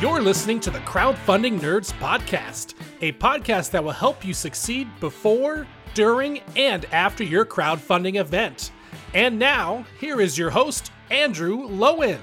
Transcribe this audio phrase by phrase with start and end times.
[0.00, 5.66] You're listening to the Crowdfunding Nerds Podcast, a podcast that will help you succeed before,
[5.92, 8.72] during, and after your crowdfunding event.
[9.12, 12.18] And now, here is your host, Andrew Lowen.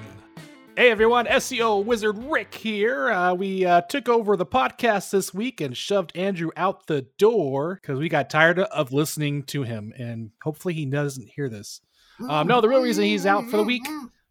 [0.75, 3.11] Hey everyone, SEO Wizard Rick here.
[3.11, 7.78] Uh, we uh, took over the podcast this week and shoved Andrew out the door
[7.79, 11.82] because we got tired of listening to him, and hopefully he doesn't hear this.
[12.28, 13.86] Um, no, the real reason he's out for the week.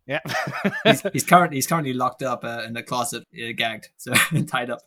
[0.07, 0.21] Yeah,
[0.85, 4.13] he's, he's currently he's currently locked up uh, in the closet, uh, gagged, so
[4.47, 4.81] tied up.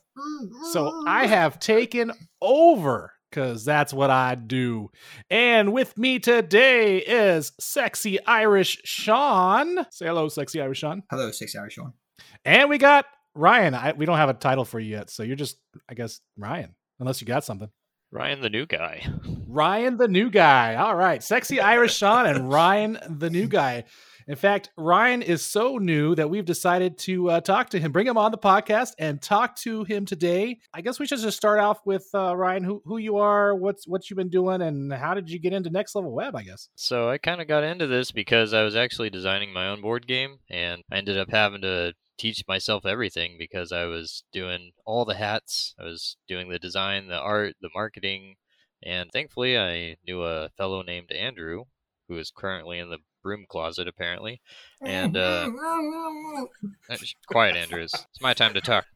[0.72, 4.90] so I have taken over because that's what I do.
[5.28, 9.86] And with me today is sexy Irish Sean.
[9.90, 11.02] Say hello, sexy Irish Sean.
[11.10, 11.92] Hello, sexy Irish Sean.
[12.44, 13.74] And we got Ryan.
[13.74, 16.74] I, we don't have a title for you yet, so you're just, I guess, Ryan,
[16.98, 17.68] unless you got something.
[18.12, 19.06] Ryan, the new guy.
[19.46, 20.74] Ryan, the new guy.
[20.74, 21.22] All right.
[21.22, 23.84] Sexy Irish Sean and Ryan, the new guy.
[24.30, 28.06] In fact, Ryan is so new that we've decided to uh, talk to him, bring
[28.06, 30.60] him on the podcast, and talk to him today.
[30.72, 33.88] I guess we should just start off with uh, Ryan, who who you are, what's
[33.88, 36.36] what you've been doing, and how did you get into Next Level Web?
[36.36, 36.68] I guess.
[36.76, 40.06] So I kind of got into this because I was actually designing my own board
[40.06, 45.04] game, and I ended up having to teach myself everything because I was doing all
[45.04, 45.74] the hats.
[45.76, 48.36] I was doing the design, the art, the marketing,
[48.80, 51.64] and thankfully I knew a fellow named Andrew
[52.10, 54.40] who is currently in the broom closet apparently.
[54.80, 55.50] And uh,
[57.26, 57.92] quiet, Andrews.
[57.94, 58.86] It's my time to talk.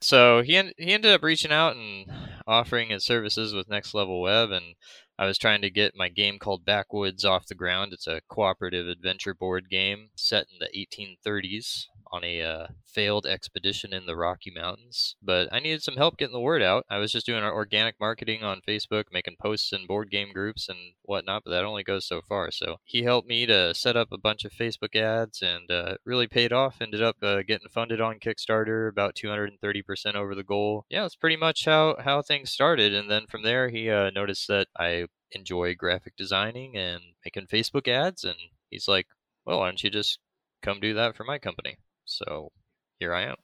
[0.00, 2.06] So he en- he ended up reaching out and
[2.46, 4.74] offering his services with Next Level Web, and
[5.18, 7.92] I was trying to get my game called Backwoods off the ground.
[7.92, 10.86] It's a cooperative adventure board game set in the
[11.26, 15.16] 1830s on a uh, failed expedition in the Rocky Mountains.
[15.22, 16.84] But I needed some help getting the word out.
[16.90, 20.68] I was just doing our organic marketing on Facebook, making posts in board game groups
[20.68, 22.50] and whatnot, but that only goes so far.
[22.50, 26.26] So he helped me to set up a bunch of Facebook ads and uh, really
[26.26, 26.80] paid off.
[26.80, 30.84] Ended up uh, getting funded on Kickstarter, about 230% over the goal.
[30.90, 32.94] Yeah, that's pretty much how, how things started.
[32.94, 37.88] And then from there, he uh, noticed that I enjoy graphic designing and making Facebook
[37.88, 38.24] ads.
[38.24, 38.36] And
[38.68, 39.06] he's like,
[39.44, 40.18] well, why don't you just
[40.62, 41.76] come do that for my company?
[42.10, 42.50] So
[42.98, 43.36] here I am.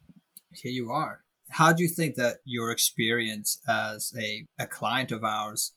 [0.52, 1.20] Here you are.
[1.50, 5.72] How do you think that your experience as a, a client of ours,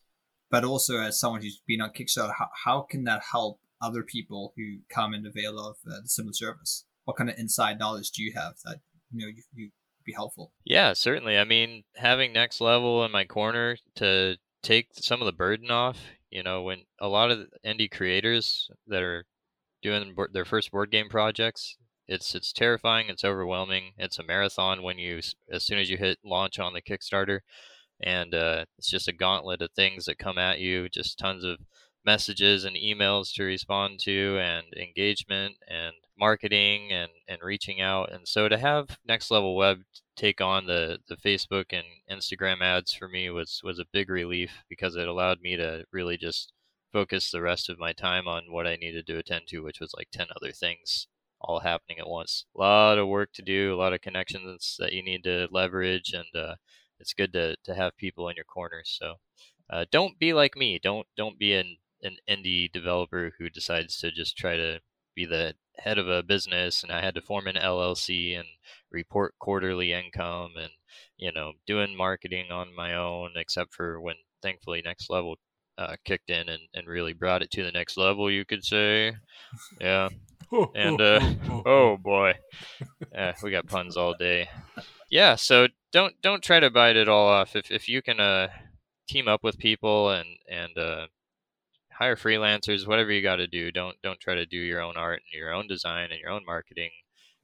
[0.49, 4.53] but also as someone who's been on Kickstarter, how, how can that help other people
[4.57, 6.85] who come in avail of uh, the similar service?
[7.05, 8.77] What kind of inside knowledge do you have that
[9.11, 9.69] you know you, you
[10.03, 10.51] be helpful?
[10.65, 11.37] Yeah, certainly.
[11.37, 15.99] I mean, having next level in my corner to take some of the burden off.
[16.31, 19.25] You know, when a lot of indie creators that are
[19.81, 21.77] doing their first board game projects,
[22.09, 23.07] it's it's terrifying.
[23.09, 23.93] It's overwhelming.
[23.97, 25.21] It's a marathon when you
[25.51, 27.41] as soon as you hit launch on the Kickstarter,
[28.01, 30.89] and uh, it's just a gauntlet of things that come at you.
[30.89, 31.59] Just tons of
[32.05, 38.11] messages and emails to respond to, and engagement and marketing and and reaching out.
[38.11, 39.83] And so to have Next Level Web
[40.15, 44.51] take on the the Facebook and Instagram ads for me was was a big relief
[44.69, 46.53] because it allowed me to really just
[46.91, 49.93] focus the rest of my time on what I needed to attend to, which was
[49.95, 51.07] like 10 other things
[51.41, 52.45] all happening at once.
[52.55, 56.13] A lot of work to do, a lot of connections that you need to leverage,
[56.13, 56.55] and uh,
[56.99, 58.81] it's good to, to have people in your corner.
[58.85, 59.15] So
[59.69, 60.79] uh, don't be like me.
[60.81, 64.79] Don't don't be an an indie developer who decides to just try to
[65.15, 68.47] be the head of a business and I had to form an LLC and
[68.91, 70.71] report quarterly income and
[71.17, 75.35] you know doing marketing on my own except for when thankfully next level
[75.77, 79.13] uh, kicked in and, and really brought it to the next level you could say
[79.79, 80.09] yeah
[80.75, 81.19] and uh,
[81.65, 82.33] oh boy,
[83.13, 84.49] yeah, we got puns all day.
[85.09, 87.55] Yeah, so don't don't try to bite it all off.
[87.55, 88.49] If if you can uh,
[89.07, 91.07] team up with people and and uh,
[91.91, 95.21] hire freelancers, whatever you got to do, don't don't try to do your own art
[95.31, 96.91] and your own design and your own marketing.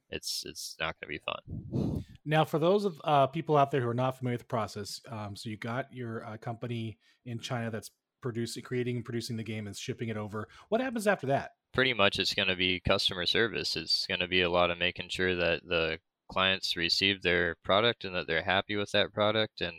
[0.08, 2.04] It's it's not going to be fun.
[2.24, 5.00] Now, for those of uh, people out there who are not familiar with the process,
[5.10, 7.90] um, so you got your uh, company in China that's
[8.20, 10.48] producing, creating, and producing the game and shipping it over.
[10.68, 11.52] What happens after that?
[11.72, 13.76] Pretty much it's going to be customer service.
[13.76, 15.98] It's going to be a lot of making sure that the
[16.30, 19.60] clients receive their product and that they're happy with that product.
[19.60, 19.74] And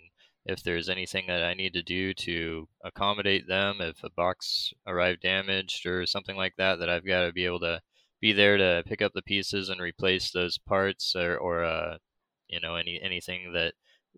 [0.45, 5.21] if there's anything that I need to do to accommodate them, if a box arrived
[5.21, 7.81] damaged or something like that, that I've got to be able to
[8.21, 11.97] be there to pick up the pieces and replace those parts or, or uh,
[12.47, 13.73] you know, any anything that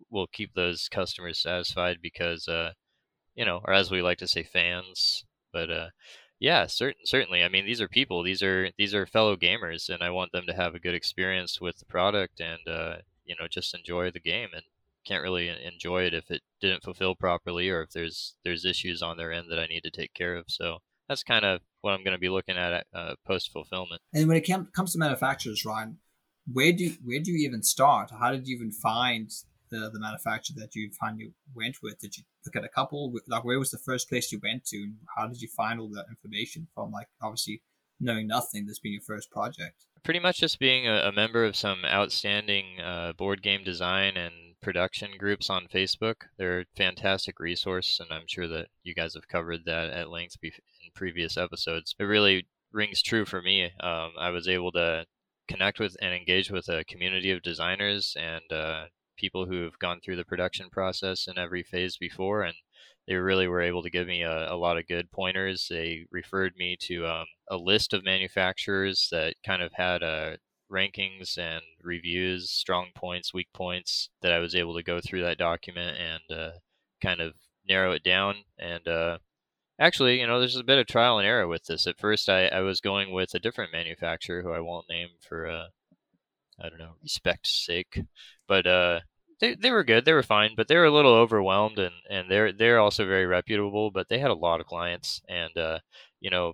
[0.09, 2.71] will keep those customers satisfied because, uh,
[3.35, 5.25] you know, or as we like to say, fans.
[5.51, 5.87] But uh,
[6.39, 7.43] yeah, certain, certainly.
[7.43, 8.23] I mean, these are people.
[8.23, 11.59] These are these are fellow gamers, and I want them to have a good experience
[11.59, 14.49] with the product and uh, you know just enjoy the game.
[14.53, 14.63] And
[15.05, 19.17] can't really enjoy it if it didn't fulfill properly or if there's there's issues on
[19.17, 20.45] their end that I need to take care of.
[20.47, 24.01] So that's kind of what I'm going to be looking at uh, post fulfillment.
[24.13, 25.97] And when it comes to manufacturers, Ryan,
[26.51, 28.11] where do where do you even start?
[28.19, 29.31] How did you even find
[29.69, 31.99] the the manufacturer that you finally went with?
[31.99, 33.13] Did you look at a couple?
[33.27, 34.77] Like, where was the first place you went to?
[34.77, 36.91] and How did you find all that information from?
[36.91, 37.61] Like, obviously
[37.99, 39.85] knowing nothing, this being your first project.
[40.03, 44.33] Pretty much just being a, a member of some outstanding uh, board game design and
[44.61, 46.15] production groups on Facebook.
[46.37, 50.37] They're a fantastic resource, and I'm sure that you guys have covered that at length
[50.41, 50.51] in
[50.95, 51.95] previous episodes.
[51.99, 53.65] It really rings true for me.
[53.79, 55.05] Um, I was able to
[55.47, 58.85] connect with and engage with a community of designers and uh,
[59.19, 62.55] people who have gone through the production process in every phase before, and
[63.07, 65.67] they really were able to give me a, a lot of good pointers.
[65.69, 70.37] They referred me to um, a list of manufacturers that kind of had uh,
[70.71, 75.37] rankings and reviews, strong points, weak points, that I was able to go through that
[75.37, 76.51] document and uh,
[77.01, 77.33] kind of
[77.67, 78.35] narrow it down.
[78.57, 79.17] And uh,
[79.79, 81.87] actually, you know, there's a bit of trial and error with this.
[81.87, 85.47] At first, I, I was going with a different manufacturer who I won't name for,
[85.47, 85.67] uh,
[86.61, 88.01] I don't know, respect's sake.
[88.47, 88.99] But uh,
[89.39, 90.05] they, they were good.
[90.05, 93.25] They were fine, but they were a little overwhelmed, and, and they're they're also very
[93.25, 93.91] reputable.
[93.91, 95.79] But they had a lot of clients, and uh,
[96.19, 96.53] you know,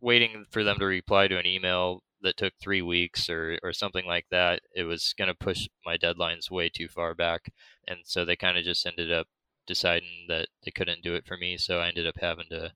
[0.00, 4.06] waiting for them to reply to an email that took three weeks or or something
[4.06, 7.52] like that, it was going to push my deadlines way too far back,
[7.88, 9.26] and so they kind of just ended up
[9.66, 11.56] deciding that they couldn't do it for me.
[11.56, 12.72] So I ended up having to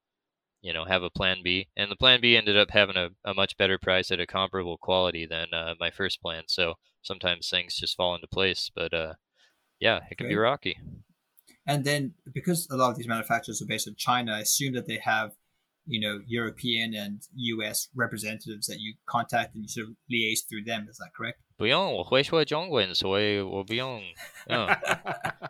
[0.60, 3.34] you know have a plan b and the plan b ended up having a, a
[3.34, 7.76] much better price at a comparable quality than uh, my first plan so sometimes things
[7.76, 9.14] just fall into place but uh,
[9.80, 10.34] yeah it can okay.
[10.34, 10.78] be rocky
[11.66, 14.86] and then because a lot of these manufacturers are based in china i assume that
[14.86, 15.32] they have
[15.86, 20.64] you know european and us representatives that you contact and you sort of liaise through
[20.64, 24.01] them is that correct 不用，我会说中文，所以我不用。
[24.47, 24.67] 嗯，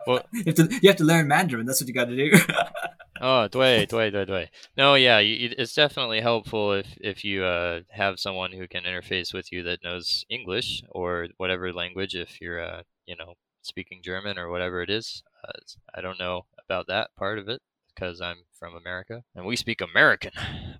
[0.06, 1.64] 我 you have to you have to learn Mandarin.
[1.64, 2.30] That's what you got to do.
[3.20, 4.50] oh, 对对对对.
[4.76, 9.32] No, yeah, you, it's definitely helpful if if you uh, have someone who can interface
[9.32, 12.14] with you that knows English or whatever language.
[12.14, 15.58] If you're uh, you know speaking German or whatever it is, uh,
[15.94, 17.60] I don't know about that part of it
[17.99, 20.31] because I'm from America and we speak American.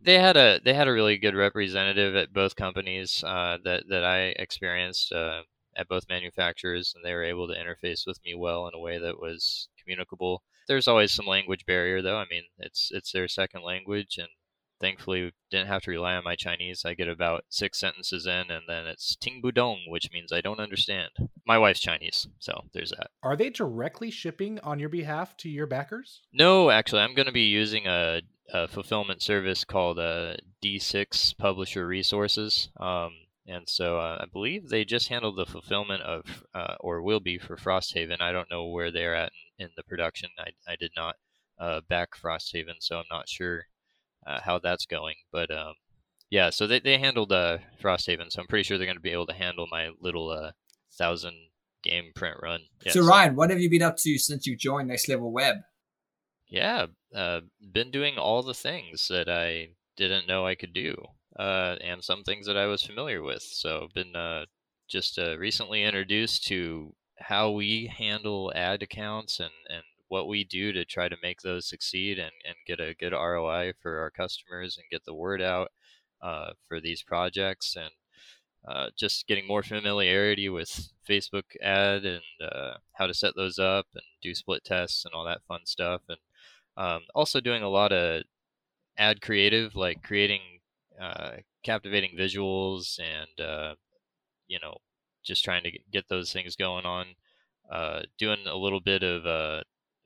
[0.02, 4.04] They had a they had a really good representative at both companies uh, that that
[4.04, 5.42] I experienced uh,
[5.76, 8.98] at both manufacturers, and they were able to interface with me well in a way
[8.98, 10.42] that was communicable.
[10.68, 12.18] There's always some language barrier, though.
[12.18, 14.30] I mean, it's it's their second language, and
[14.80, 16.84] thankfully didn't have to rely on my Chinese.
[16.86, 20.60] I get about six sentences in, and then it's Ting Budong, which means I don't
[20.60, 21.10] understand.
[21.46, 23.12] My wife's Chinese, so there's that.
[23.24, 26.22] Are they directly shipping on your behalf to your backers?
[26.34, 28.22] No, actually, I'm going to be using a,
[28.54, 32.70] a fulfillment service called uh, D6 Publisher Resources.
[32.80, 33.12] Um,
[33.48, 37.40] and so uh, I believe they just handled the fulfillment of, uh, or will be
[37.40, 38.22] for Frosthaven.
[38.22, 40.30] I don't know where they're at in, in the production.
[40.38, 41.16] I, I did not
[41.60, 43.66] uh, back Frosthaven, so I'm not sure
[44.30, 45.16] uh, how that's going.
[45.32, 45.74] But um,
[46.30, 49.12] yeah, so they, they handled uh, Frosthaven, so I'm pretty sure they're going to be
[49.12, 50.52] able to handle my little uh,
[50.98, 51.34] thousand
[51.84, 52.62] game print run.
[52.86, 52.94] Yes.
[52.94, 55.58] So Ryan, what have you been up to since you joined Next Level Web?
[56.48, 57.42] Yeah, uh,
[57.74, 60.96] been doing all the things that I didn't know I could do,
[61.38, 63.42] uh, and some things that I was familiar with.
[63.44, 64.46] So been uh,
[64.88, 70.74] just uh, recently introduced to how we handle ad accounts and, and what we do
[70.74, 74.78] to try to make those succeed and, and get a good ROI for our customers
[74.78, 75.72] and get the word out
[76.22, 77.92] uh, for these projects and
[78.68, 83.88] uh, just getting more familiarity with Facebook ad and uh, how to set those up
[83.94, 86.02] and do split tests and all that fun stuff.
[86.10, 86.18] And
[86.76, 88.24] um, also doing a lot of
[88.98, 90.42] ad creative, like creating
[91.00, 93.76] uh, captivating visuals and, uh,
[94.48, 94.78] you know,
[95.24, 97.06] just trying to get those things going on.
[97.72, 99.64] Uh, doing a little bit of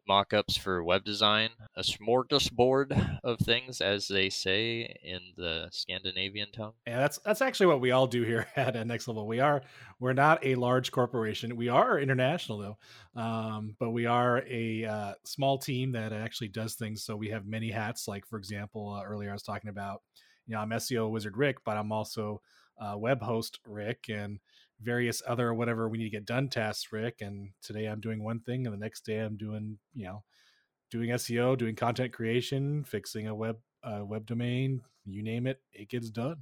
[0.08, 6.74] mock-ups for web design, a smorgasbord of things, as they say in the Scandinavian tongue.
[6.88, 9.28] Yeah, that's that's actually what we all do here at Next Level.
[9.28, 9.62] We are
[10.00, 11.56] we're not a large corporation.
[11.56, 16.76] We are international though, um, but we are a uh, small team that actually does
[16.76, 17.04] things.
[17.04, 18.08] So we have many hats.
[18.08, 20.02] Like for example, uh, earlier I was talking about,
[20.48, 22.42] you know, I'm SEO wizard Rick, but I'm also
[22.80, 24.40] uh, web host Rick and
[24.84, 27.18] various other whatever we need to get done tasks, Rick.
[27.22, 30.24] And today I'm doing one thing, and the next day I'm doing, you know,
[30.92, 36.10] doing SEO, doing content creation, fixing a web web domain, you name it, it gets
[36.10, 36.38] done.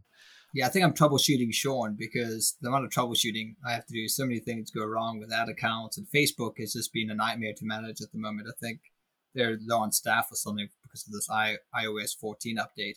[0.53, 4.07] Yeah, I think I'm troubleshooting Sean because the amount of troubleshooting I have to do,
[4.07, 7.53] so many things go wrong with ad accounts, and Facebook has just been a nightmare
[7.55, 8.47] to manage at the moment.
[8.49, 8.81] I think
[9.33, 12.95] they're low on staff or something because of this I, iOS 14 update.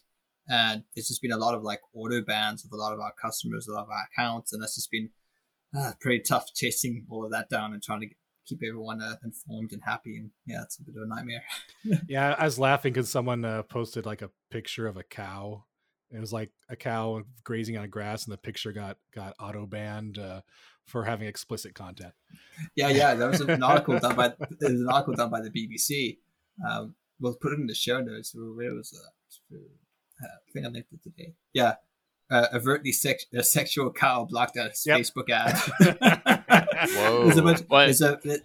[0.49, 3.13] And there's just been a lot of like auto bans of a lot of our
[3.21, 5.11] customers, a lot of our accounts, and that's just been
[5.77, 8.09] uh, pretty tough chasing all of that down and trying to
[8.47, 10.17] keep everyone uh, informed and happy.
[10.17, 11.43] And yeah, it's a bit of a nightmare.
[12.09, 15.65] yeah, I was laughing because someone uh, posted like a picture of a cow
[16.11, 20.19] It was like a cow grazing on grass, and the picture got got auto banned
[20.19, 20.43] uh,
[20.87, 22.13] for having explicit content.
[22.77, 24.29] Yeah, yeah, that was an article done by
[24.61, 26.19] there was an article done by the BBC.
[26.69, 28.35] Um, we'll put it in the show notes.
[28.35, 29.59] Where was that?
[30.23, 31.35] I think I linked it today.
[31.53, 31.75] Yeah,
[32.31, 35.01] uh, overtly sex- a sexual cow blocked out a Yep.
[35.01, 35.57] Facebook ad.
[36.97, 37.25] Whoa.
[37.25, 37.85] There's a bunch- What?
[37.87, 38.43] there's a- it-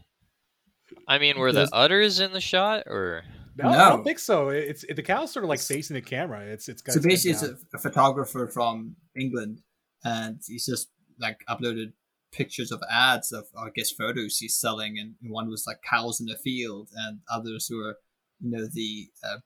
[1.07, 3.23] I mean, were the udders in the shot, or
[3.55, 4.49] No, I don't think so.
[4.49, 6.45] It's it, the cow's sort of like facing the camera.
[6.45, 9.61] It's it's got so basically, it's a, a photographer from England,
[10.03, 11.93] and he's just like uploaded
[12.31, 16.29] pictures of ads of, I guess, photos he's selling, and one was like cows in
[16.29, 17.95] a field, and others were,
[18.39, 19.37] you know, the uh,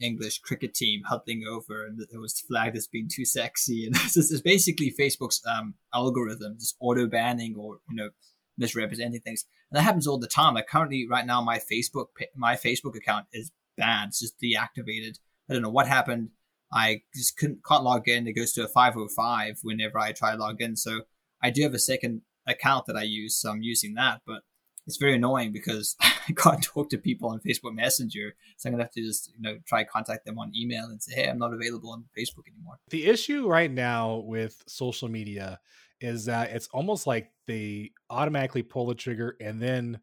[0.00, 4.16] English cricket team huddling over, and it was flagged as being too sexy, and this
[4.16, 8.10] is basically Facebook's um, algorithm just auto banning or you know
[8.56, 10.54] misrepresenting things, and that happens all the time.
[10.54, 15.18] Like currently, right now, my Facebook my Facebook account is banned, it's just deactivated.
[15.48, 16.30] I don't know what happened.
[16.72, 18.26] I just couldn't can't log in.
[18.26, 20.76] It goes to a 505 whenever I try to log in.
[20.76, 21.02] So
[21.42, 24.20] I do have a second account that I use, so I'm using that.
[24.26, 24.42] But
[24.88, 28.34] it's very annoying because I can't talk to people on Facebook Messenger.
[28.56, 31.14] So I'm gonna have to just you know try contact them on email and say,
[31.14, 32.80] hey, I'm not available on Facebook anymore.
[32.90, 35.60] the issue right now with social media
[36.00, 40.00] is that it's almost like they automatically pull the trigger and then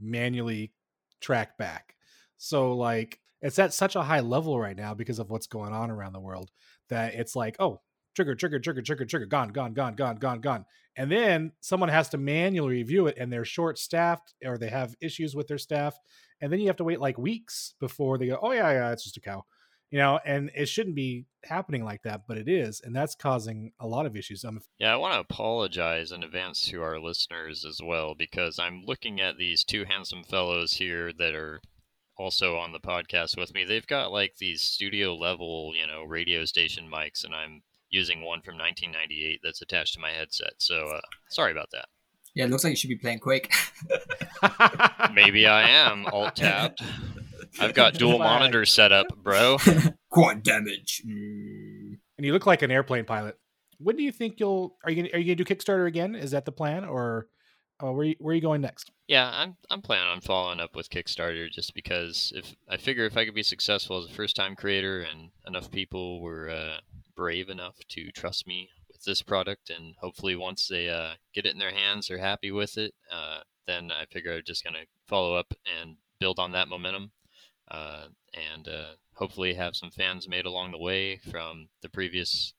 [0.00, 0.72] manually
[1.20, 1.94] track back.
[2.36, 5.90] So like it's at such a high level right now because of what's going on
[5.90, 6.50] around the world
[6.88, 7.80] that it's like, oh,
[8.14, 10.64] trigger, trigger, trigger, trigger, trigger, gone, gone, gone, gone, gone, gone.
[10.96, 14.94] And then someone has to manually review it and they're short staffed or they have
[15.00, 15.98] issues with their staff.
[16.40, 19.04] And then you have to wait like weeks before they go, oh, yeah, yeah, it's
[19.04, 19.44] just a cow
[19.90, 23.70] you know and it shouldn't be happening like that but it is and that's causing
[23.78, 27.64] a lot of issues um, Yeah, I want to apologize in advance to our listeners
[27.64, 31.60] as well because I'm looking at these two handsome fellows here that are
[32.16, 33.64] also on the podcast with me.
[33.64, 37.62] They've got like these studio level, you know, radio station mics, and I'm
[37.94, 40.54] using one from 1998 that's attached to my headset.
[40.58, 41.86] So uh, sorry about that.
[42.34, 43.54] Yeah, it looks like you should be playing Quake.
[45.14, 46.80] Maybe I am alt tabbed.
[47.60, 48.40] I've got dual Flag.
[48.40, 49.58] monitors set up, bro.
[50.10, 51.02] Quad damage.
[51.06, 51.98] Mm.
[52.18, 53.38] and you look like an airplane pilot
[53.78, 56.30] when do you think you'll are you gonna, are you gonna do kickstarter again is
[56.32, 57.28] that the plan or
[57.82, 60.76] uh, where, you, where are you going next Yeah, I'm I'm planning on following up
[60.76, 64.36] with Kickstarter just because if I figure if I could be successful as a first
[64.36, 66.76] time creator and enough people were uh,
[67.16, 71.52] brave enough to trust me with this product and hopefully once they uh, get it
[71.52, 75.34] in their hands they're happy with it, uh, then I figure I'm just gonna follow
[75.34, 77.12] up and build on that momentum.
[77.70, 78.08] Uh,
[78.52, 78.68] and
[79.14, 82.52] hopefully have some fans made along the way from the previous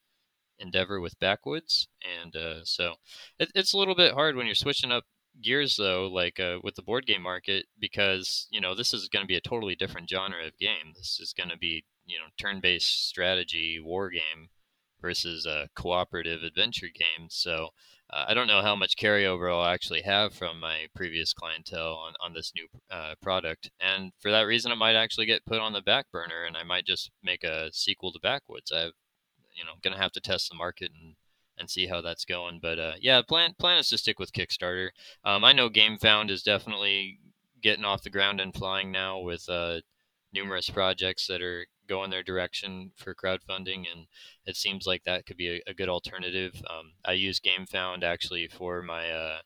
[0.60, 1.88] endeavor with Backwoods.
[2.22, 2.96] And uh, so
[3.40, 5.06] it, it's a little bit hard when you're switching up
[5.42, 9.24] gears though like uh, with the board game market because you know this is going
[9.24, 10.94] to be a totally different genre of game.
[10.96, 14.50] This is going to be you know turn-based strategy war game
[15.02, 17.28] versus a cooperative adventure game.
[17.30, 17.70] So
[18.12, 22.14] uh, i don't know how much carryover i'll actually have from my previous clientele on,
[22.24, 23.72] on this new uh, product.
[23.80, 26.64] And for that reason it might actually get put on the back burner and i
[26.64, 28.72] might just make a sequel to backwoods.
[28.72, 28.94] I've
[29.56, 31.16] you know gonna have to test the market and
[31.58, 32.60] and see how that's going.
[32.62, 34.90] But uh, yeah, plan plan is to stick with Kickstarter.
[35.24, 37.20] Um, I know GameFound is definitely
[37.62, 39.80] getting off the ground and flying now with uh,
[40.34, 44.08] numerous projects that are going their direction for crowdfunding, and
[44.46, 46.62] it seems like that could be a, a good alternative.
[46.70, 49.38] Um, I use GameFound actually for my uh,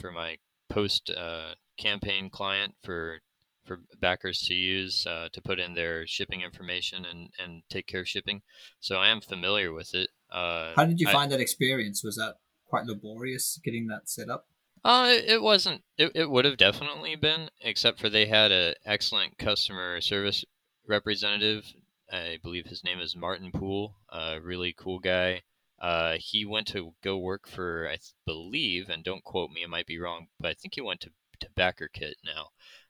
[0.00, 0.36] for my
[0.68, 3.20] post uh, campaign client for
[3.68, 8.00] for backers to use uh, to put in their shipping information and, and take care
[8.00, 8.42] of shipping.
[8.80, 10.08] So I am familiar with it.
[10.32, 12.02] Uh, How did you I- find that experience?
[12.02, 14.46] Was that quite laborious getting that set up?
[14.84, 15.82] Uh, it it wasn't.
[15.96, 20.44] It, it would have definitely been, except for they had an excellent customer service
[20.86, 21.64] representative.
[22.10, 23.96] I believe his name is Martin Poole.
[24.10, 25.42] A really cool guy.
[25.80, 29.86] Uh, he went to go work for, I believe, and don't quote me, I might
[29.86, 31.10] be wrong, but I think he went to
[31.40, 32.48] to Backer Kit now.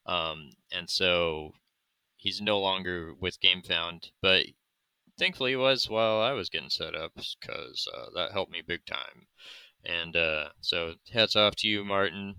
[0.08, 1.52] Um, and so
[2.16, 4.46] he's no longer with GameFound, but
[5.18, 8.84] thankfully he was while I was getting set up because uh, that helped me big
[8.86, 9.26] time.
[9.84, 12.34] And uh, so hats off to you, Martin.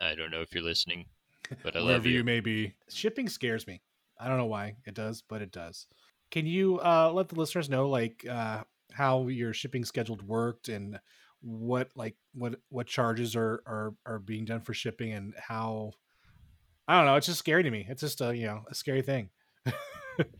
[0.00, 1.06] I don't know if you're listening,
[1.62, 2.12] but I love you.
[2.18, 3.80] you may be shipping scares me
[4.18, 5.86] i don't know why it does but it does
[6.30, 8.62] can you uh let the listeners know like uh
[8.92, 10.98] how your shipping schedule worked and
[11.42, 15.92] what like what what charges are are are being done for shipping and how
[16.88, 19.02] i don't know it's just scary to me it's just a you know a scary
[19.02, 19.30] thing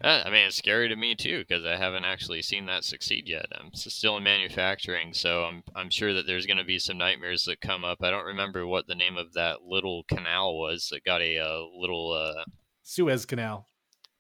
[0.03, 3.45] I mean, it's scary to me too because I haven't actually seen that succeed yet.
[3.53, 7.45] I'm still in manufacturing, so I'm I'm sure that there's going to be some nightmares
[7.45, 7.99] that come up.
[8.01, 11.61] I don't remember what the name of that little canal was that got a uh,
[11.79, 12.45] little uh,
[12.83, 13.67] suez canal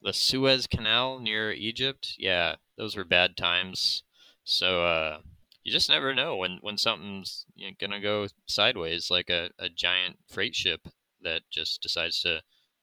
[0.03, 2.15] the Suez Canal near Egypt.
[2.19, 4.05] Yeah, those were bad times.
[4.45, 5.19] So uh,
[5.65, 9.69] you just never know when when something's you know, gonna go sideways, like a, a
[9.69, 10.89] giant freight ship
[11.27, 12.41] that just decides to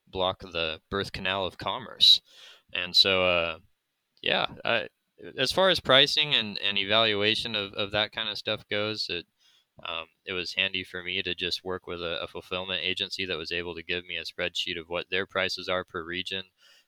[0.08, 2.22] block the birth canal of commerce.
[2.74, 3.58] And so, uh,
[4.22, 4.88] yeah, I,
[5.38, 9.26] as far as pricing and, and evaluation of, of that kind of stuff goes, it
[9.88, 13.38] um, it was handy for me to just work with a, a, fulfillment agency that
[13.38, 16.44] was able to give me a spreadsheet of what their prices are per region,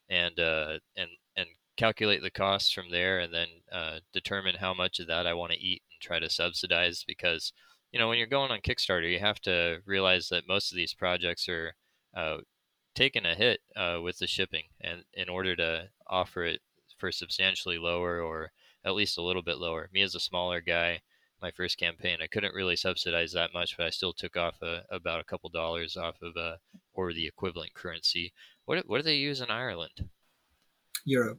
[0.08, 1.48] and uh, and and
[1.78, 5.52] calculate the costs from there, and then uh, determine how much of that I want
[5.54, 7.04] to eat and try to subsidize.
[7.08, 7.52] Because
[7.92, 10.94] you know when you're going on Kickstarter, you have to realize that most of these
[10.94, 11.76] projects are
[12.16, 12.38] uh,
[12.96, 16.62] taking a hit uh, with the shipping, and in order to offer it
[16.98, 18.52] for substantially lower or
[18.86, 19.90] at least a little bit lower.
[19.94, 21.02] Me as a smaller guy
[21.42, 22.18] my first campaign.
[22.22, 25.50] I couldn't really subsidize that much, but I still took off a, about a couple
[25.50, 26.56] dollars off of uh,
[26.94, 28.34] or the equivalent currency.
[28.66, 30.10] What what do they use in Ireland?
[31.06, 31.38] Euro.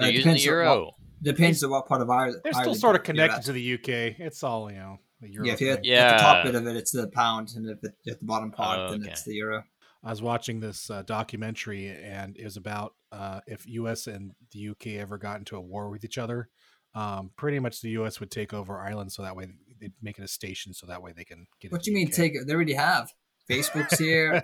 [0.00, 0.84] Uh, using the euro.
[0.84, 2.40] What, depends on what part of Ireland.
[2.42, 4.18] They're still sort of connected to the UK.
[4.18, 4.98] It's all you know.
[5.20, 5.96] The euro yeah, if you're at, yeah.
[5.96, 8.52] at the top bit of it, it's the pound, and if it, at the bottom
[8.52, 9.64] part, oh, then it's the euro.
[10.04, 14.06] I was watching this uh, documentary, and it was about uh, if U.S.
[14.06, 16.48] and the UK ever got into a war with each other,
[16.94, 18.20] um, pretty much the U.S.
[18.20, 19.48] would take over Ireland, so that way
[19.80, 21.72] they'd make it a station, so that way they can get.
[21.72, 22.46] What do you mean take it?
[22.46, 23.12] They already have.
[23.50, 24.42] Facebook's here.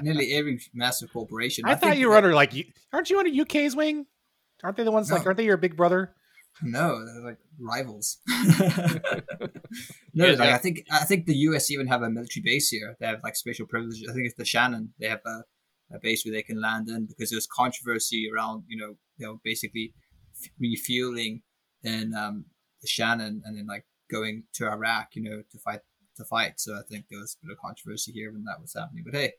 [0.00, 1.64] nearly every massive corporation.
[1.66, 2.52] I, I thought you were under like,
[2.92, 4.06] aren't you under UK's wing?
[4.62, 5.16] Aren't they the ones no.
[5.16, 5.26] like?
[5.26, 6.14] Aren't they your big brother?
[6.62, 8.18] No, they're like rivals.
[10.14, 12.96] no, yeah, like, I think I think the US even have a military base here.
[13.00, 14.06] They have like special privileges.
[14.08, 14.92] I think it's the Shannon.
[15.00, 15.44] They have a,
[15.94, 19.40] a base where they can land in because there's controversy around you know you know
[19.42, 19.94] basically
[20.58, 21.42] refueling
[21.82, 22.44] in um,
[22.80, 25.80] the Shannon and then like going to Iraq, you know, to fight
[26.16, 26.60] to fight.
[26.60, 29.04] So I think there was a bit of controversy here when that was happening.
[29.04, 29.32] But hey.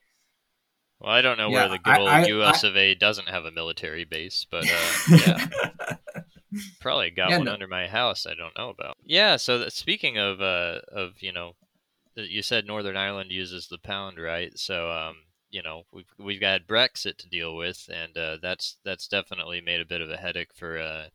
[1.00, 3.28] Well, I don't know yeah, where the good old I, US I, of A doesn't
[3.28, 5.48] have a military base, but uh, yeah.
[6.80, 7.54] Probably got yeah, one no.
[7.54, 8.98] under my house I don't know about.
[9.04, 11.54] Yeah, so that, speaking of uh, of, you know,
[12.16, 14.58] you said Northern Ireland uses the pound, right?
[14.58, 15.16] So um,
[15.50, 19.82] you know we've we've got Brexit to deal with, and uh, that's that's definitely made
[19.82, 21.06] a bit of a headache for uh,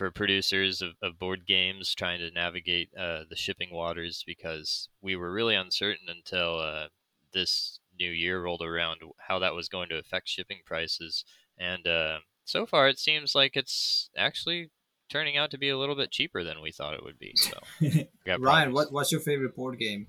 [0.00, 5.14] for producers of, of board games trying to navigate uh, the shipping waters because we
[5.14, 6.86] were really uncertain until uh,
[7.34, 11.24] this new year rolled around how that was going to affect shipping prices.
[11.58, 14.70] And uh, so far, it seems like it's actually
[15.08, 17.34] turning out to be a little bit cheaper than we thought it would be.
[17.34, 17.58] So,
[18.38, 20.06] Ryan, what, what's your favorite board game?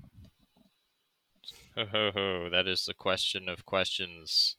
[1.76, 2.48] Ho, ho, ho.
[2.50, 4.56] That is the question of questions.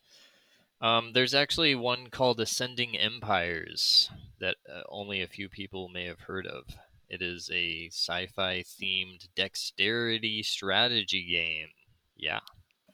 [0.82, 6.22] Um, there's actually one called Ascending Empires that uh, only a few people may have
[6.22, 6.64] heard of.
[7.08, 11.68] It is a sci fi themed dexterity strategy game.
[12.18, 12.40] Yeah.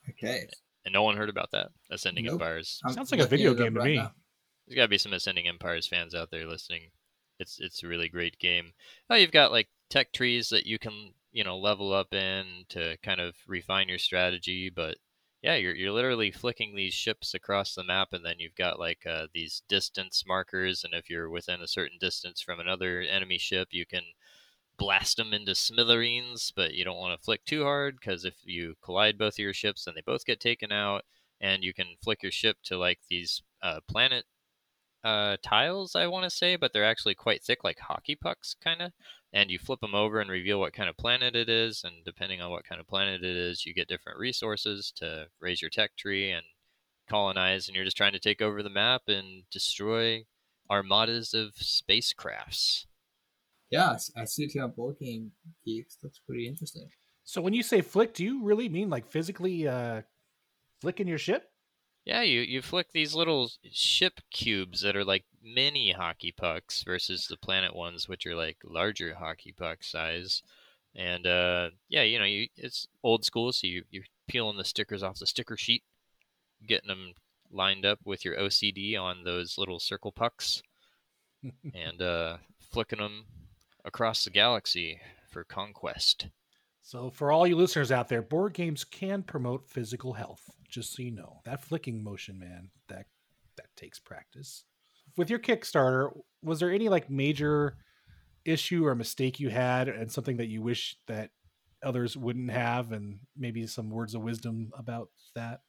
[0.10, 0.48] Okay.
[0.86, 1.70] And no one heard about that.
[1.90, 2.34] Ascending nope.
[2.34, 2.82] Empires.
[2.86, 3.96] I'm Sounds like a video game to right me.
[3.96, 4.12] Now.
[4.70, 6.92] There's got to be some Ascending Empires fans out there listening.
[7.40, 8.74] It's it's a really great game.
[9.10, 12.96] Oh, you've got like tech trees that you can you know level up in to
[13.02, 14.98] kind of refine your strategy, but
[15.42, 19.08] yeah, you're you're literally flicking these ships across the map, and then you've got like
[19.08, 23.70] uh, these distance markers, and if you're within a certain distance from another enemy ship,
[23.72, 24.04] you can
[24.78, 26.54] blast them into smithereens.
[26.56, 29.54] But you don't want to flick too hard because if you collide both of your
[29.54, 31.06] ships, then they both get taken out.
[31.42, 34.26] And you can flick your ship to like these uh, planet
[35.04, 38.82] uh, tiles, I want to say, but they're actually quite thick, like hockey pucks, kind
[38.82, 38.92] of
[39.32, 42.42] and you flip them over and reveal what kind of planet it is and depending
[42.42, 45.96] on what kind of planet it is you get different resources to raise your tech
[45.98, 46.44] tree and
[47.08, 50.24] colonize and you're just trying to take over the map and destroy
[50.70, 52.86] armadas of spacecrafts.
[53.72, 55.32] Yeah i see it on board game
[55.66, 56.90] geeks that's pretty interesting.
[57.24, 60.02] So when you say flick do you really mean like physically uh
[60.82, 61.52] flicking your ship
[62.10, 67.28] yeah, you, you flick these little ship cubes that are like mini hockey pucks versus
[67.28, 70.42] the planet ones, which are like larger hockey puck size.
[70.96, 75.04] And uh, yeah, you know, you it's old school, so you you're peeling the stickers
[75.04, 75.84] off the sticker sheet,
[76.68, 77.14] getting them
[77.52, 80.64] lined up with your OCD on those little circle pucks,
[81.76, 82.38] and uh,
[82.72, 83.26] flicking them
[83.86, 86.30] across the galaxy for conquest.
[86.90, 90.42] So, for all you listeners out there, board games can promote physical health.
[90.68, 93.06] Just so you know, that flicking motion, man, that
[93.58, 94.64] that takes practice.
[95.16, 96.10] With your Kickstarter,
[96.42, 97.78] was there any like major
[98.44, 101.30] issue or mistake you had, and something that you wish that
[101.84, 105.60] others wouldn't have, and maybe some words of wisdom about that?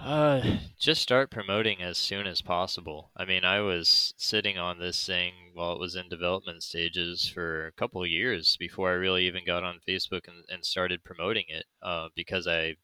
[0.00, 3.10] Uh, just start promoting as soon as possible.
[3.16, 7.66] I mean, I was sitting on this thing while it was in development stages for
[7.66, 11.64] a couple years before I really even got on Facebook and, and started promoting it.
[11.82, 12.76] Uh, because I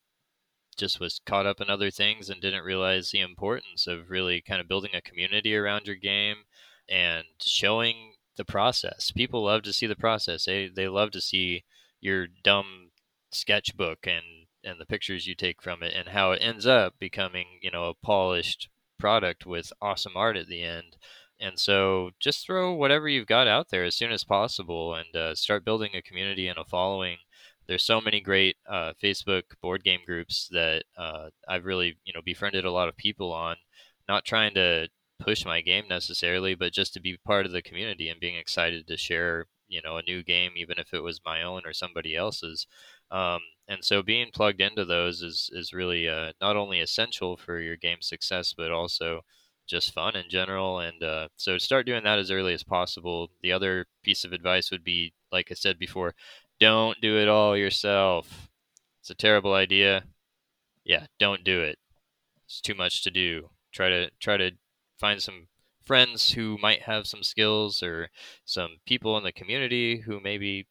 [0.76, 4.60] just was caught up in other things and didn't realize the importance of really kind
[4.60, 6.44] of building a community around your game
[6.88, 9.10] and showing the process.
[9.10, 10.46] People love to see the process.
[10.46, 11.64] They they love to see
[12.00, 12.92] your dumb
[13.30, 14.24] sketchbook and
[14.64, 17.86] and the pictures you take from it and how it ends up becoming, you know,
[17.86, 18.68] a polished
[18.98, 20.96] product with awesome art at the end.
[21.40, 25.34] And so just throw whatever you've got out there as soon as possible and uh,
[25.34, 27.16] start building a community and a following.
[27.66, 32.20] There's so many great uh, Facebook board game groups that uh, I've really, you know,
[32.22, 33.56] befriended a lot of people on.
[34.08, 34.88] Not trying to
[35.20, 38.86] push my game necessarily, but just to be part of the community and being excited
[38.88, 42.16] to share, you know, a new game, even if it was my own or somebody
[42.16, 42.66] else's.
[43.10, 43.40] Um,
[43.70, 47.76] and so being plugged into those is is really uh, not only essential for your
[47.76, 49.22] game success, but also
[49.68, 50.80] just fun in general.
[50.80, 53.30] And uh, so start doing that as early as possible.
[53.42, 56.14] The other piece of advice would be, like I said before,
[56.58, 58.48] don't do it all yourself.
[59.00, 60.04] It's a terrible idea.
[60.84, 61.78] Yeah, don't do it.
[62.46, 63.50] It's too much to do.
[63.72, 64.52] Try to try to
[64.98, 65.48] find some
[65.86, 68.10] friends who might have some skills or
[68.44, 70.66] some people in the community who maybe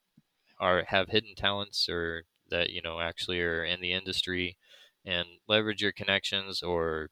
[0.59, 4.57] are have hidden talents or that you know actually are in the industry
[5.05, 7.09] and leverage your connections or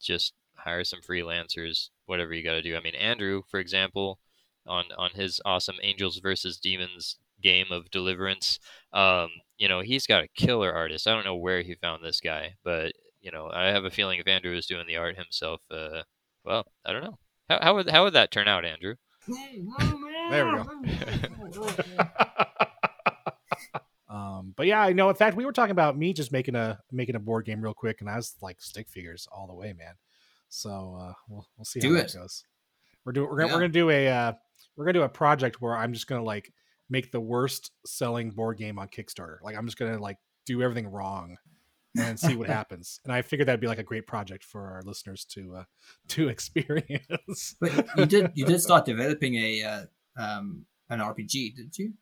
[0.00, 2.76] just hire some freelancers whatever you got to do.
[2.76, 4.18] I mean andrew for example
[4.66, 8.58] on on his awesome angels versus demons game of deliverance
[8.92, 11.06] um you know he's got a killer artist.
[11.06, 14.18] I don't know where he found this guy but you know i have a feeling
[14.20, 16.02] if andrew was doing the art himself uh
[16.44, 17.18] well i don't know.
[17.48, 18.94] How, how would how would that turn out andrew?
[20.28, 20.66] There we go
[24.40, 25.08] Um, but yeah, I know.
[25.08, 27.74] In fact, we were talking about me just making a making a board game real
[27.74, 29.94] quick, and I was like stick figures all the way, man.
[30.48, 32.12] So uh, we'll we'll see do how it.
[32.12, 32.44] that goes.
[33.04, 33.54] We're doing we're gonna Yeah.
[33.54, 34.32] we're gonna do a uh,
[34.76, 36.52] we're gonna do a project where I'm just gonna like
[36.88, 39.36] make the worst selling board game on Kickstarter.
[39.42, 41.36] Like I'm just gonna like do everything wrong
[41.98, 43.00] and see what happens.
[43.04, 45.64] And I figured that'd be like a great project for our listeners to uh,
[46.08, 47.56] to experience.
[47.60, 49.82] But you did you did start developing a uh,
[50.16, 51.94] um, an RPG, did you?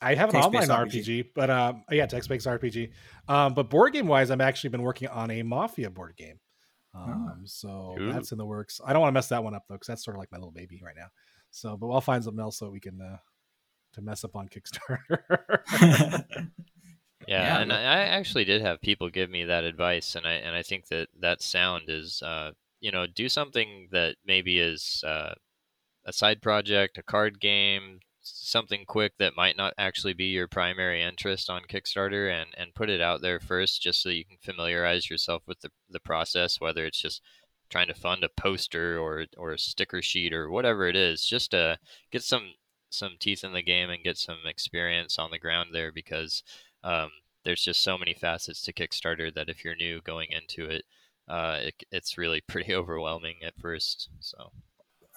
[0.00, 2.92] I have an online Text-based RPG, but um, yeah, text based RPG.
[3.28, 6.38] Um, but board game wise, I've actually been working on a Mafia board game.
[6.94, 8.12] Um, so Ooh.
[8.12, 8.80] that's in the works.
[8.84, 10.38] I don't want to mess that one up though, because that's sort of like my
[10.38, 11.08] little baby right now.
[11.50, 13.18] So, but I'll find something else so we can uh,
[13.94, 16.24] to mess up on Kickstarter.
[17.26, 20.34] Yeah, Yeah, and I I actually did have people give me that advice, and I
[20.34, 25.04] and I think that that sound is, uh, you know, do something that maybe is
[25.06, 25.34] uh,
[26.06, 28.00] a side project, a card game,
[28.36, 32.90] something quick that might not actually be your primary interest on Kickstarter, and and put
[32.90, 36.86] it out there first, just so you can familiarize yourself with the the process, whether
[36.86, 37.22] it's just
[37.70, 41.50] trying to fund a poster or or a sticker sheet or whatever it is, just
[41.52, 41.78] to
[42.10, 42.54] get some
[42.90, 46.42] some teeth in the game and get some experience on the ground there because
[46.84, 47.10] um,
[47.44, 50.84] there's just so many facets to Kickstarter that if you're new going into it,
[51.28, 54.08] uh, it it's really pretty overwhelming at first.
[54.20, 54.52] So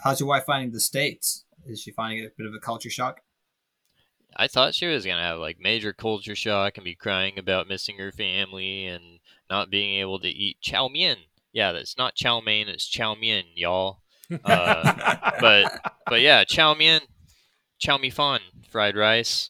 [0.04, 1.46] How's your wife finding the states?
[1.68, 3.22] Is she finding a bit of a culture shock?
[4.36, 7.98] I thought she was gonna have like major culture shock and be crying about missing
[7.98, 9.20] her family and
[9.50, 11.18] not being able to eat chow mein.
[11.52, 14.02] Yeah, that's not chow mein, it's chow mein, y'all.
[14.46, 17.02] Uh, but but yeah, chow mein,
[17.78, 19.50] chow mein fan, fried rice,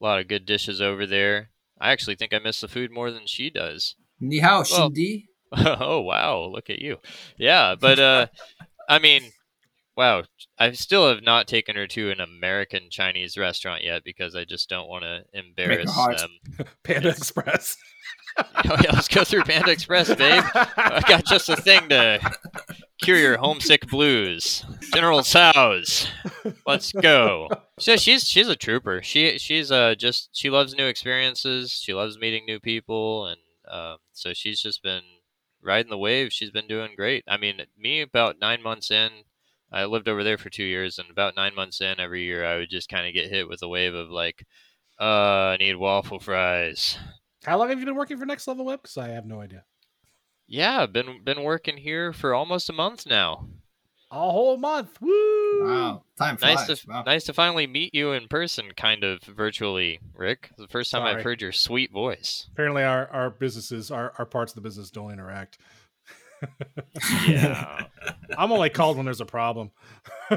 [0.00, 1.50] a lot of good dishes over there.
[1.80, 3.94] I actually think I miss the food more than she does.
[4.20, 5.24] Ni hao, Well- Shindi.
[5.56, 6.98] oh wow, look at you.
[7.38, 8.26] Yeah, but uh
[8.90, 9.22] I mean,
[9.98, 10.22] wow,
[10.60, 14.68] I still have not taken her to an American Chinese restaurant yet because I just
[14.70, 16.30] don't want to embarrass them.
[16.84, 17.08] Panda.
[17.08, 17.76] Express.
[18.38, 20.44] oh yeah, let's go through Panda Express, babe.
[20.54, 22.20] I got just a thing to
[23.02, 24.64] cure your homesick blues.
[24.94, 26.06] General Tso's.
[26.64, 27.48] Let's go.
[27.80, 29.02] So she's she's a trooper.
[29.02, 31.72] She she's uh just she loves new experiences.
[31.72, 35.02] She loves meeting new people, and um, so she's just been
[35.60, 36.32] riding the wave.
[36.32, 37.24] She's been doing great.
[37.26, 39.10] I mean, me about nine months in,
[39.70, 42.56] I lived over there for two years, and about nine months in, every year I
[42.56, 44.46] would just kind of get hit with a wave of like,
[45.00, 46.98] uh, I need waffle fries.
[47.44, 48.82] How long have you been working for Next Level Web?
[48.82, 49.64] Because I have no idea.
[50.46, 53.48] Yeah, been been working here for almost a month now.
[54.10, 55.00] A whole month.
[55.02, 55.66] Woo!
[55.66, 56.68] Wow, time flies.
[56.68, 57.02] Nice to wow.
[57.04, 60.48] nice to finally meet you in person, kind of virtually, Rick.
[60.52, 61.16] It's The first time Sorry.
[61.16, 62.48] I've heard your sweet voice.
[62.52, 65.58] Apparently, our our businesses, our our parts of the business don't interact.
[67.26, 67.84] Yeah.
[68.38, 69.70] I'm only called when there's a problem.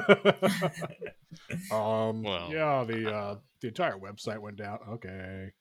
[1.71, 2.49] um, Well.
[2.51, 4.79] yeah, the uh, the entire website went down.
[4.93, 5.51] Okay.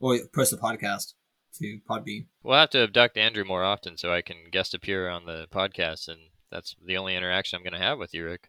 [0.00, 1.14] Or post a podcast
[1.58, 2.26] to Podbean.
[2.42, 6.08] we'll have to abduct Andrew more often so I can guest appear on the podcast,
[6.08, 6.18] and
[6.50, 8.48] that's the only interaction I'm going to have with you, Rick.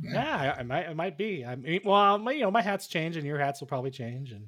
[0.00, 0.88] Yeah, I, I might.
[0.88, 1.44] It might be.
[1.44, 4.30] I mean, well, my, you know, my hats change, and your hats will probably change,
[4.32, 4.46] and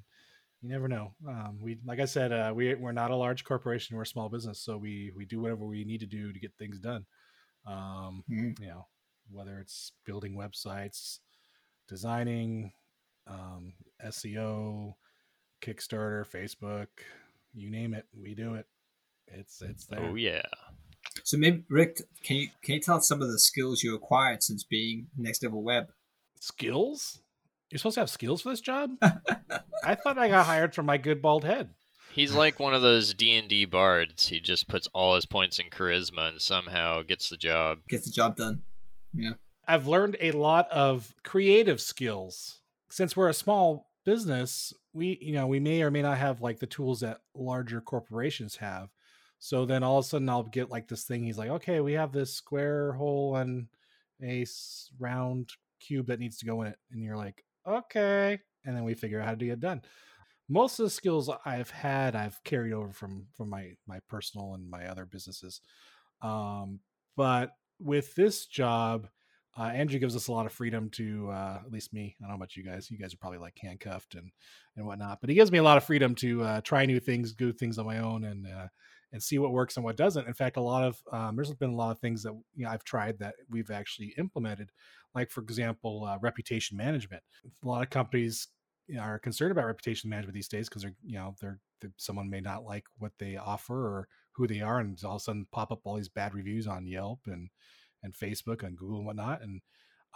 [0.64, 1.14] you never know.
[1.28, 3.96] Um, we like I said, uh, we we're not a large corporation.
[3.96, 6.52] We're a small business, so we we do whatever we need to do to get
[6.58, 7.04] things done.
[7.66, 8.58] Um, Mhm.
[8.58, 8.86] You know,
[9.30, 11.18] whether it's building websites,
[11.86, 12.72] designing,
[13.26, 14.96] um, SEO,
[15.60, 16.88] Kickstarter, Facebook,
[17.52, 18.66] you name it, we do it.
[19.26, 20.00] It's it's there.
[20.00, 20.46] Oh yeah.
[21.24, 24.42] So maybe Rick, can you can you tell us some of the skills you acquired
[24.42, 25.92] since being Next Level Web?
[26.40, 27.20] Skills?
[27.74, 28.90] You're supposed to have skills for this job?
[29.02, 31.70] I thought I got hired for my good bald head.
[32.12, 34.28] He's like one of those D and D bards.
[34.28, 37.78] He just puts all his points in charisma and somehow gets the job.
[37.88, 38.62] Gets the job done.
[39.12, 39.32] Yeah.
[39.66, 42.60] I've learned a lot of creative skills.
[42.90, 46.60] Since we're a small business, we you know, we may or may not have like
[46.60, 48.90] the tools that larger corporations have.
[49.40, 51.94] So then all of a sudden I'll get like this thing he's like, "Okay, we
[51.94, 53.66] have this square hole and
[54.22, 54.46] a
[55.00, 58.94] round cube that needs to go in it." And you're like, "Okay." And then we
[58.94, 59.82] figure out how to get done.
[60.48, 64.68] Most of the skills I've had I've carried over from from my my personal and
[64.68, 65.60] my other businesses.
[66.22, 66.80] Um
[67.16, 67.50] but
[67.80, 69.08] with this job,
[69.56, 72.16] uh, Andrew gives us a lot of freedom to, uh, at least me.
[72.18, 72.90] I don't know about you guys.
[72.90, 74.30] You guys are probably like handcuffed and
[74.76, 77.32] and whatnot, but he gives me a lot of freedom to uh, try new things,
[77.32, 78.66] do things on my own, and uh,
[79.14, 80.26] and see what works and what doesn't.
[80.26, 82.70] In fact, a lot of um, there's been a lot of things that you know
[82.70, 84.70] I've tried that we've actually implemented,
[85.14, 87.22] like for example, uh, reputation management.
[87.46, 88.48] A lot of companies
[88.88, 91.88] you know, are concerned about reputation management these days because they're you know they're, they
[91.96, 95.20] someone may not like what they offer or who they are, and all of a
[95.20, 97.48] sudden pop up all these bad reviews on Yelp and
[98.02, 99.42] and Facebook and Google and whatnot.
[99.42, 99.60] And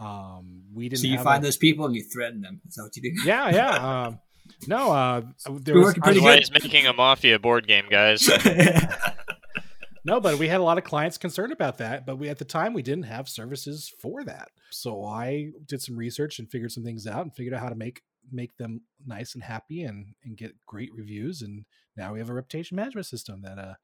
[0.00, 1.02] um, we didn't.
[1.02, 2.61] So you find a- those people and you threaten them.
[2.66, 3.22] Is that what you do?
[3.24, 4.06] Yeah, yeah.
[4.06, 4.18] Um,
[4.66, 6.48] no, uh, there We're was, working pretty why good.
[6.50, 8.28] he's making a mafia board game, guys.
[10.04, 12.06] no, but we had a lot of clients concerned about that.
[12.06, 14.48] But we at the time we didn't have services for that.
[14.70, 17.74] So I did some research and figured some things out and figured out how to
[17.74, 21.42] make make them nice and happy and and get great reviews.
[21.42, 21.64] And
[21.96, 23.74] now we have a reputation management system that uh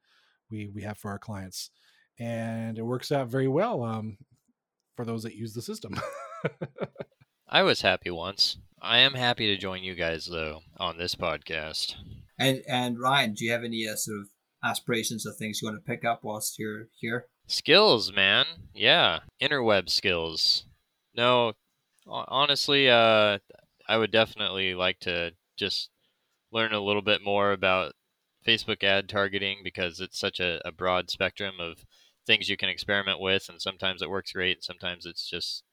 [0.49, 1.71] we we have for our clients,
[2.19, 3.83] and it works out very well.
[3.83, 4.17] Um,
[4.95, 5.99] for those that use the system.
[7.47, 8.57] I was happy once.
[8.81, 11.95] I am happy to join you guys though on this podcast.
[12.37, 14.27] and and Ryan, do you have any uh, sort of
[14.63, 17.27] aspirations or things you want to pick up whilst you're here?
[17.47, 18.45] Skills, man.
[18.73, 20.65] Yeah, interweb skills.
[21.15, 21.53] No,
[22.07, 23.37] honestly, uh,
[23.87, 25.89] I would definitely like to just
[26.51, 27.93] learn a little bit more about
[28.45, 31.85] Facebook ad targeting because it's such a, a broad spectrum of
[32.25, 35.63] things you can experiment with, and sometimes it works great, and sometimes it's just,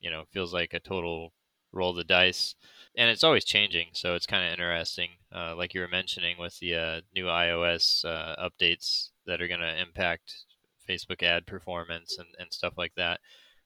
[0.00, 1.32] you know, feels like a total
[1.72, 2.54] roll of the dice.
[2.96, 5.10] And it's always changing, so it's kind of interesting.
[5.34, 9.60] Uh, like you were mentioning with the uh, new iOS uh, updates that are going
[9.60, 10.44] to impact
[10.88, 13.20] Facebook ad performance and, and stuff like that.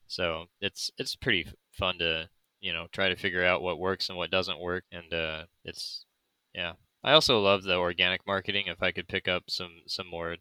[0.07, 4.17] So it's it's pretty fun to you know try to figure out what works and
[4.17, 6.05] what doesn't work, and uh, it's
[6.53, 6.73] yeah.
[7.03, 8.65] I also love the organic marketing.
[8.67, 10.37] If I could pick up some some more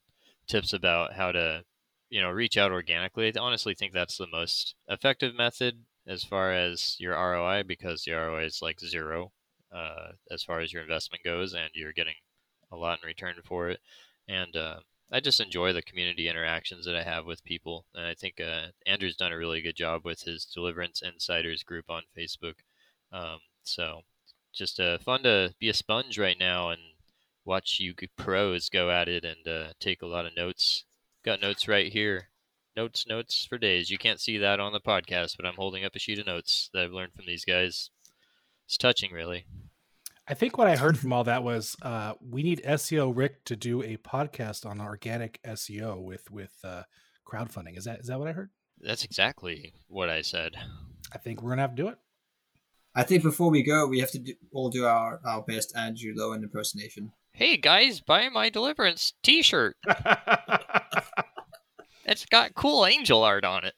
[0.46, 1.64] tips about how to
[2.14, 6.53] you know reach out organically, I honestly think that's the most effective method as far
[6.53, 9.33] as your ROI because the ROI is like zero
[9.72, 12.14] uh, as far as your investment goes, and you're getting
[12.70, 13.81] a lot in return for it.
[14.29, 14.77] And uh,
[15.11, 18.66] I just enjoy the community interactions that I have with people, and I think uh,
[18.87, 22.55] Andrew's done a really good job with his Deliverance Insiders group on Facebook.
[23.11, 24.03] Um, so,
[24.53, 26.81] just uh, fun to be a sponge right now and
[27.44, 30.85] watch you pros go at it and uh, take a lot of notes.
[31.24, 32.28] Got notes right here.
[32.76, 33.88] Notes, notes for days.
[33.88, 36.68] You can't see that on the podcast, but I'm holding up a sheet of notes
[36.74, 37.88] that I've learned from these guys.
[38.66, 39.46] It's touching, really.
[40.28, 43.56] I think what I heard from all that was uh, we need SEO Rick to
[43.56, 46.82] do a podcast on organic SEO with with uh,
[47.26, 47.78] crowdfunding.
[47.78, 48.50] Is that is that what I heard?
[48.80, 50.56] That's exactly what I said.
[51.12, 51.98] I think we're gonna have to do it.
[52.94, 56.14] I think before we go, we have to do, all do our, our best Andrew
[56.14, 57.12] Lowen impersonation.
[57.32, 59.76] Hey guys, buy my Deliverance T-shirt.
[62.07, 63.74] It's got cool angel art on it.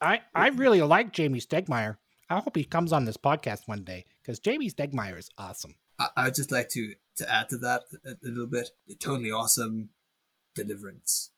[0.00, 1.98] I I really like Jamie Stegmeyer.
[2.28, 5.76] I hope he comes on this podcast one day because Jamie Stegmeyer is awesome.
[5.98, 8.70] I, I would just like to, to add to that a, a little bit.
[8.98, 9.90] Totally awesome
[10.54, 11.30] deliverance.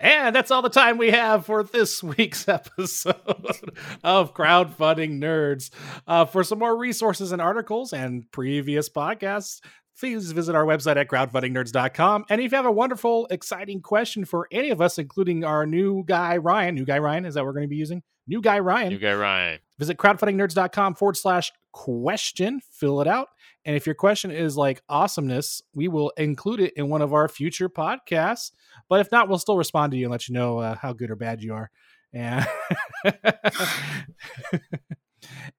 [0.00, 5.70] And that's all the time we have for this week's episode of Crowdfunding Nerds.
[6.06, 9.60] Uh, for some more resources and articles and previous podcasts,
[9.98, 12.24] please visit our website at crowdfundingnerds.com.
[12.28, 16.04] And if you have a wonderful, exciting question for any of us, including our new
[16.06, 18.02] guy, Ryan, new guy, Ryan, is that we're going to be using?
[18.26, 18.90] New guy, Ryan.
[18.90, 19.58] New guy Ryan.
[19.78, 23.28] visit crowdfundingnerds.com forward slash question fill it out
[23.64, 27.28] and if your question is like awesomeness we will include it in one of our
[27.28, 28.50] future podcasts
[28.88, 31.10] but if not we'll still respond to you and let you know uh, how good
[31.10, 31.70] or bad you are
[32.12, 32.44] and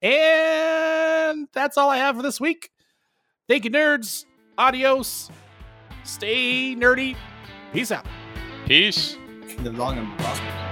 [1.54, 2.70] that's all i have for this week
[3.50, 4.26] Thank you, nerds.
[4.60, 5.32] Adios.
[6.04, 7.16] Stay nerdy.
[7.72, 8.06] Peace out.
[8.66, 9.16] Peace.
[9.64, 10.69] Live long and prosper.